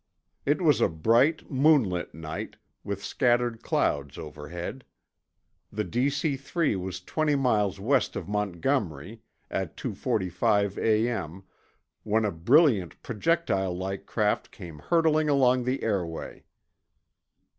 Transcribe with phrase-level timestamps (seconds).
[0.47, 4.83] It was a bright, moonlit night, with scattered clouds overhead.
[5.71, 11.43] The DC 3 was twenty miles west of Montgomery, at 2:45 A.M.,
[12.01, 16.45] when a brilliant projectile like craft came hurtling along the airway.